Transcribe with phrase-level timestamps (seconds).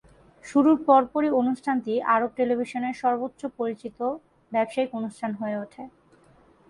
[0.45, 3.97] শুরুর পরপরই, অনুষ্ঠানটি আরব টেলিভিশনে সর্বোচ্চ পরিচিত
[4.51, 5.83] ব্যবসায়িক অনুষ্ঠান হয়ে ওঠে।